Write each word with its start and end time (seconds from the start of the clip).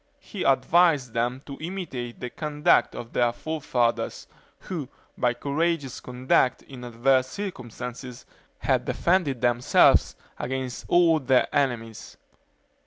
He 0.17 0.41
advised 0.41 1.13
them 1.13 1.43
to 1.45 1.59
imitate 1.61 2.19
the 2.19 2.31
conduct 2.31 2.95
of 2.95 3.13
their 3.13 3.31
forefathers, 3.31 4.25
who, 4.61 4.89
by 5.15 5.35
courageous 5.35 5.99
conduct 5.99 6.63
in 6.63 6.83
adverse 6.83 7.27
circumstances, 7.27 8.25
had 8.57 8.85
defended 8.85 9.41
themselves 9.41 10.15
against 10.39 10.85
all 10.87 11.19
their 11.19 11.47
enemies. 11.55 12.17